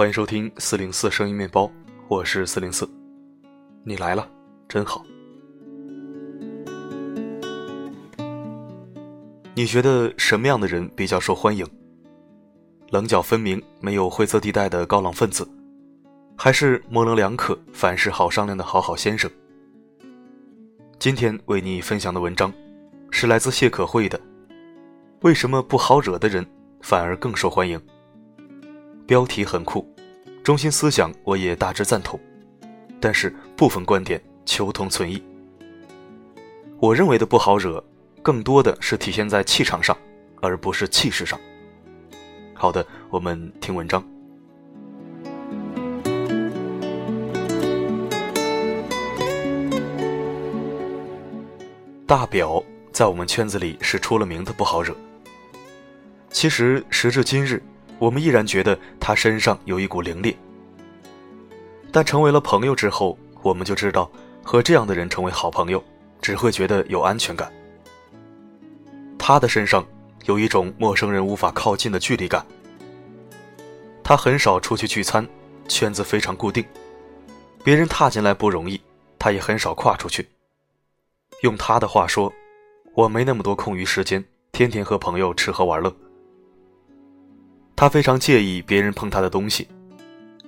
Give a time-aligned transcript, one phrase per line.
[0.00, 1.70] 欢迎收听四零四声音面包，
[2.08, 2.88] 我是四零四，
[3.84, 4.26] 你来了，
[4.66, 5.04] 真好。
[9.54, 11.66] 你觉得什么样的人比较受欢迎？
[12.88, 15.46] 棱角分明、没有灰色地带的高冷分子，
[16.34, 19.30] 还是模棱两可、凡事好商量的好好先生？
[20.98, 22.50] 今天为你分享的文章，
[23.10, 24.18] 是来自谢可慧的
[25.20, 26.46] 《为什么不好惹的人
[26.80, 27.78] 反而更受欢迎》。
[29.06, 29.89] 标题很酷，
[30.42, 32.18] 中心思想我也大致赞同，
[32.98, 35.22] 但是部分观点求同存异。
[36.78, 37.82] 我认为的不好惹，
[38.22, 39.96] 更多的是体现在气场上，
[40.40, 41.38] 而不是气势上。
[42.54, 44.02] 好的，我们听文章。
[52.06, 54.96] 大表在我们圈子里是出了名的不好惹。
[56.30, 57.62] 其实时至今日。
[58.00, 60.34] 我们依然觉得他身上有一股凌冽，
[61.92, 64.10] 但成为了朋友之后，我们就知道
[64.42, 65.84] 和这样的人成为好朋友，
[66.22, 67.52] 只会觉得有安全感。
[69.18, 69.86] 他的身上
[70.24, 72.44] 有一种陌生人无法靠近的距离感。
[74.02, 75.28] 他很少出去聚餐，
[75.68, 76.64] 圈子非常固定，
[77.62, 78.80] 别人踏进来不容易，
[79.18, 80.26] 他也很少跨出去。
[81.42, 82.32] 用他的话说，
[82.94, 85.94] 我没那么多空余时间，天天和朋友吃喝玩乐。
[87.80, 89.66] 他非常介意别人碰他的东西，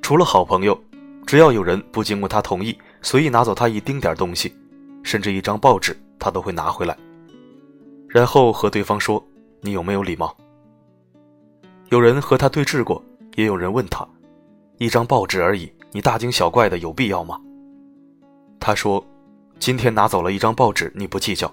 [0.00, 0.82] 除了好朋友，
[1.26, 4.56] 只要有人不经过他同意，随意拿走他一丁点东西，
[5.02, 6.96] 甚至一张报纸，他都会拿回来，
[8.08, 9.22] 然后和对方说
[9.60, 10.34] ：“你有没有礼貌？”
[11.90, 13.04] 有人和他对峙过，
[13.36, 14.08] 也有人问他
[14.80, 17.38] ：“一张报纸而已，你大惊小怪的有必要吗？”
[18.58, 19.06] 他说
[19.60, 21.52] ：“今天拿走了一张报纸，你不计较，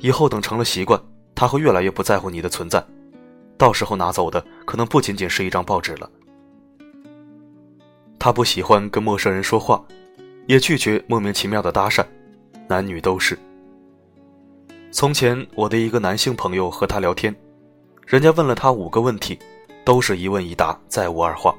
[0.00, 1.00] 以后等成了习惯，
[1.32, 2.84] 他会越来越不在乎你的存在。”
[3.58, 6.10] 到时候拿走的可能不仅仅是一张报纸了。
[8.18, 9.82] 他不喜欢跟陌生人说话，
[10.46, 12.04] 也拒绝莫名其妙的搭讪，
[12.68, 13.38] 男女都是。
[14.90, 17.34] 从前我的一个男性朋友和他聊天，
[18.06, 19.38] 人家问了他五个问题，
[19.84, 21.54] 都是一问一答，再无二话。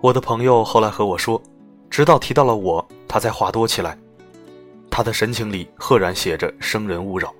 [0.00, 1.42] 我的朋友后来和我说，
[1.90, 3.98] 直到提到了我，他才话多起来，
[4.90, 7.34] 他的神情里赫然写着生人勿扰。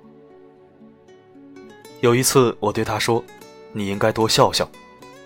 [2.01, 3.23] 有一次，我对他说
[3.71, 4.67] ：“你应该多笑笑，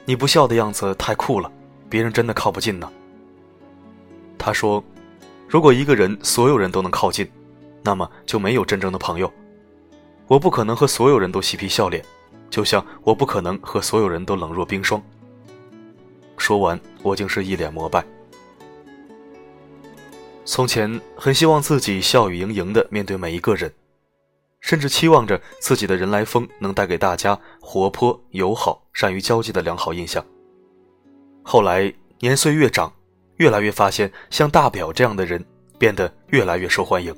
[0.03, 1.49] 你不笑的样子太酷了，
[1.89, 2.91] 别人真的靠不近呢。”
[4.37, 4.83] 他说
[5.47, 7.25] ：“如果一个人所有人都能靠近，
[7.81, 9.31] 那么就没有真正的朋友。
[10.27, 12.03] 我不可能和所有人都嬉皮笑脸，
[12.49, 15.01] 就像我不可能和所有人都冷若冰霜。”
[16.37, 18.03] 说完，我竟是一脸膜拜。
[20.43, 23.71] 从前很希望自己笑语盈盈的面对每一个人。
[24.65, 30.25] 甚至期望着自己的人来疯能带给大家活泼、友好、善于交际的良好印象。
[31.43, 32.91] 后来年岁越长，
[33.35, 35.45] 越来越发现像大表这样的人
[35.77, 37.15] 变得越来越受欢迎。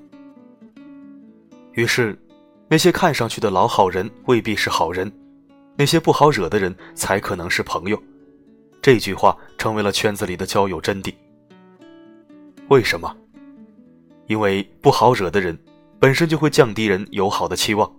[1.72, 2.22] 于是，
[2.68, 5.09] 那些看上去的老好人未必是好人，
[5.78, 7.97] 那些不好惹的人才可能是朋友。
[8.81, 11.16] 这句话成为了圈子里的交友真谛。
[12.68, 13.16] 为什么？
[14.25, 15.58] 因为不好惹的人。
[16.00, 17.91] 本身就会降低人友好的期望，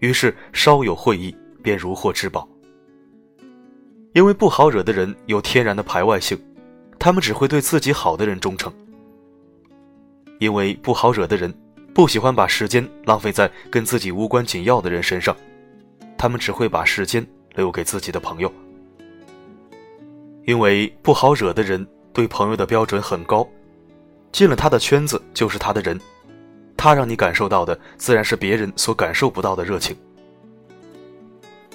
[0.00, 2.48] 于是稍有会意便如获至宝。
[4.12, 6.36] 因为不好惹的人有天然的排外性，
[6.98, 8.72] 他们只会对自己好的人忠诚。
[10.40, 11.54] 因为不好惹的人
[11.94, 15.36] 不喜欢把时间浪费在跟自己无关紧要的人身上，
[16.18, 17.24] 他们只会把时间
[17.54, 18.52] 留给自己的朋友。
[20.46, 23.48] 因为不好惹的人对朋友的标准很高，
[24.32, 26.00] 进了他的圈子就是他的人。
[26.82, 29.94] 他让你感受到的，自然是别人所感受不到的热情。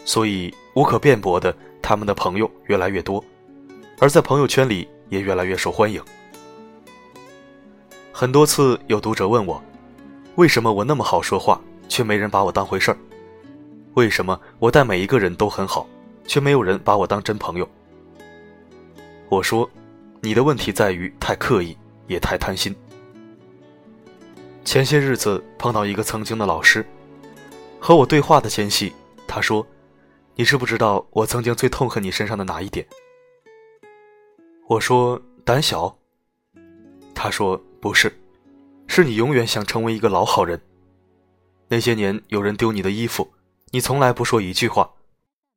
[0.03, 3.23] 所以无可辩驳的，他们的朋友越来越多，
[3.99, 6.01] 而在朋友圈里也越来越受欢迎。
[8.11, 9.61] 很多次有读者问我，
[10.37, 12.97] 为什么我那么好说话，却没人把我当回事儿？
[13.93, 15.87] 为什么我待每一个人都很好，
[16.25, 17.69] 却没有人把我当真朋友？
[19.29, 19.69] 我说，
[20.19, 22.75] 你的问题在于太刻意，也太贪心。
[24.65, 26.83] 前些日子碰到一个曾经的老师，
[27.79, 28.91] 和我对话的间隙，
[29.27, 29.65] 他说
[30.33, 32.85] ：“你知不知道我曾经最痛恨你身上的哪一点？”
[34.67, 35.95] 我说：“胆小。”
[37.13, 38.11] 他说：“不是，
[38.87, 40.59] 是你永远想成为一个老好人。
[41.67, 43.31] 那些年有人丢你的衣服，
[43.69, 44.91] 你从来不说一句话，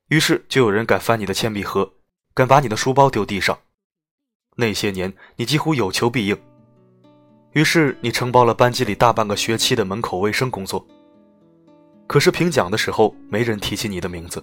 [0.09, 1.95] 于是就有人敢翻你的铅笔盒，
[2.35, 3.59] 敢把你的书包丢地上。
[4.57, 6.39] 那些年你几乎有求必应。”
[7.59, 10.87] 于是你承包了班级里大半个学期的门口卫生工作。
[12.07, 14.41] 可是评奖的时候，没人提起你的名字。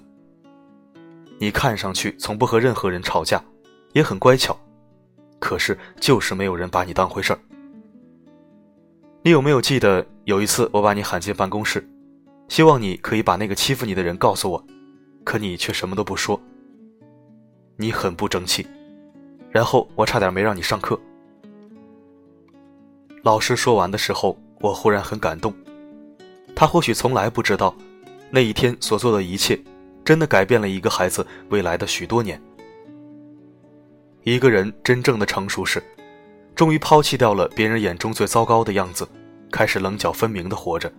[1.40, 3.42] 你看上去从不和任何人吵架，
[3.94, 4.60] 也很乖巧，
[5.40, 7.40] 可是就是没有人把你当回事儿。
[9.24, 11.88] 你有没有记得有一次我把你喊进办公室，
[12.50, 14.62] 希望你可以把那个欺负你的人告诉我，
[15.24, 16.38] 可你却什么都不说。
[17.78, 18.68] 你很不争气，
[19.52, 21.00] 然后我差点没让你上课。
[23.25, 25.51] 老师说完的时候，我忽然很感动。
[26.56, 27.75] 他或许从来不知道，
[28.30, 29.60] 那一天所做的一切，
[30.04, 32.39] 真的改变了一个孩子未来的许多年。
[34.22, 35.81] 一个人真正的成熟是，
[36.54, 39.07] 终于抛弃掉了别人眼中最糟糕的样子，
[39.51, 40.94] 开始棱角分明的活着。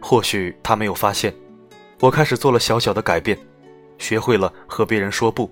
[0.00, 1.34] 或许他没有发现，
[2.00, 3.38] 我开始做了小小的改变，
[3.98, 5.50] 学会了和别人说不，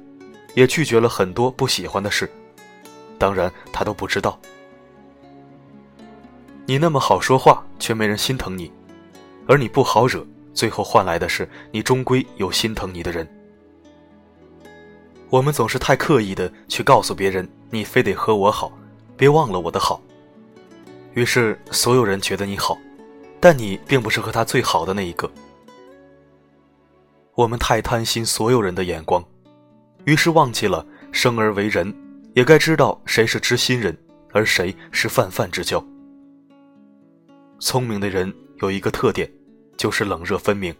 [0.54, 2.26] 也拒绝了很多不喜欢的事。
[3.18, 4.40] 当然，他都不知道。
[6.64, 8.70] 你那么好说话，却没人心疼你；
[9.48, 10.24] 而你不好惹，
[10.54, 13.28] 最后换来的是你终归有心疼你的人。
[15.28, 18.70] 我们总是太刻意的去告诉别人，你非得和我好，
[19.16, 20.00] 别忘了我的好。
[21.14, 22.78] 于是所有人觉得你好，
[23.40, 25.30] 但你并不是和他最好的那一个。
[27.34, 29.24] 我们太贪心所有人的眼光，
[30.04, 31.92] 于是忘记了生而为人，
[32.34, 33.96] 也该知道谁是知心人，
[34.32, 35.84] 而谁是泛泛之交。
[37.62, 39.30] 聪明的人有一个特点，
[39.76, 40.74] 就是冷热分明。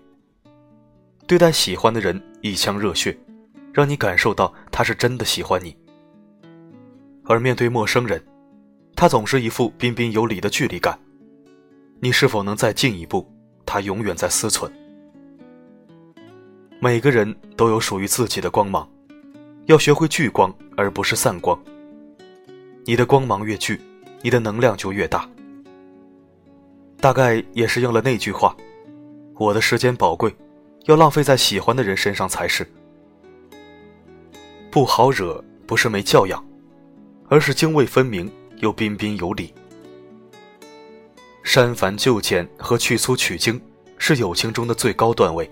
[1.28, 3.16] 对待喜欢的人一腔热血。
[3.72, 5.74] 让你感受到他是真的喜欢你，
[7.24, 8.22] 而面对陌生人，
[8.94, 10.98] 他总是一副彬彬有礼的距离感。
[12.00, 13.26] 你是否能再进一步？
[13.64, 14.70] 他永远在思忖。
[16.80, 18.86] 每个人都有属于自己的光芒，
[19.66, 21.58] 要学会聚光而不是散光。
[22.84, 23.80] 你的光芒越聚，
[24.20, 25.26] 你的能量就越大。
[27.02, 28.56] 大概也是应了那句话
[29.34, 30.32] ：“我的时间宝贵，
[30.84, 32.64] 要浪费在喜欢的人身上才是。”
[34.70, 36.40] 不好惹，不是没教养，
[37.28, 39.52] 而是泾渭分明又彬彬有礼。
[41.42, 43.60] 删繁就简和去粗取精，
[43.98, 45.50] 是友情中的最高段位。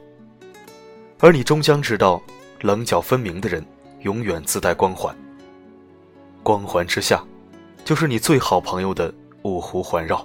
[1.19, 2.23] 而你终将知道，
[2.61, 3.67] 棱角分明的人，
[4.03, 5.13] 永远自带光环。
[6.45, 7.25] 光环之下，
[7.85, 9.13] 就是你最好朋友的
[9.43, 10.25] 五湖环绕。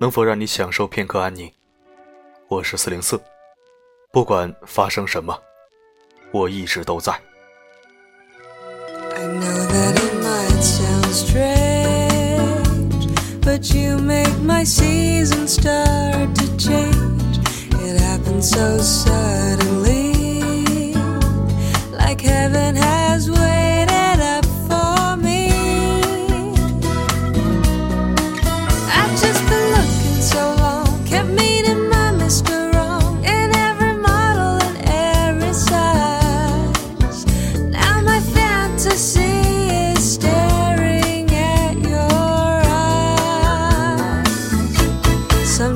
[0.00, 1.52] 能否让你享受片刻安宁？
[2.48, 3.20] 我是四零四，
[4.10, 5.38] 不管发生什么，
[6.32, 7.12] 我一直都在。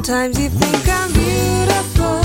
[0.04, 2.20] Sometimes you think I'm beautiful,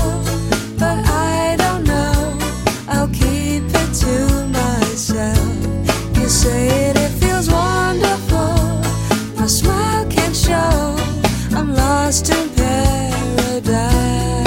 [0.78, 2.38] but I don't know.
[2.86, 5.38] I'll keep it to myself.
[6.14, 8.82] You say it, it feels wonderful.
[9.34, 10.94] My smile can't show.
[11.56, 14.39] I'm lost in paradise.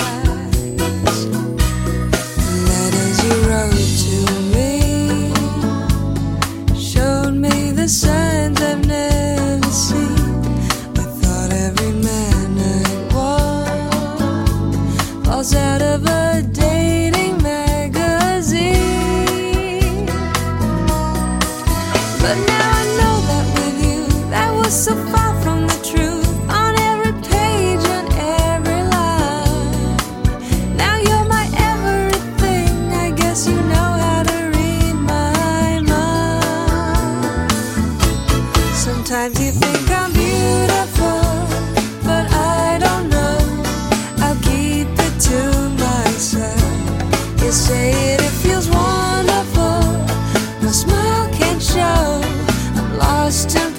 [53.34, 53.73] lost in